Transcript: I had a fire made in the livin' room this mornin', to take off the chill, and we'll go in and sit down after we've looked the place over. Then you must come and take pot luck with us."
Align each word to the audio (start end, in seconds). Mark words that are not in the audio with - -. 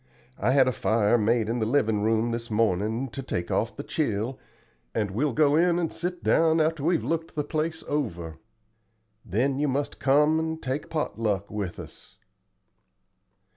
I 0.39 0.49
had 0.53 0.67
a 0.67 0.71
fire 0.71 1.15
made 1.15 1.47
in 1.47 1.59
the 1.59 1.65
livin' 1.67 2.01
room 2.01 2.31
this 2.31 2.49
mornin', 2.49 3.09
to 3.09 3.21
take 3.21 3.51
off 3.51 3.75
the 3.75 3.83
chill, 3.83 4.39
and 4.95 5.11
we'll 5.11 5.31
go 5.31 5.55
in 5.55 5.77
and 5.77 5.93
sit 5.93 6.23
down 6.23 6.59
after 6.59 6.83
we've 6.83 7.03
looked 7.03 7.35
the 7.35 7.43
place 7.43 7.83
over. 7.87 8.39
Then 9.23 9.59
you 9.59 9.67
must 9.67 9.99
come 9.99 10.39
and 10.39 10.59
take 10.59 10.89
pot 10.89 11.19
luck 11.19 11.51
with 11.51 11.77
us." 11.77 12.17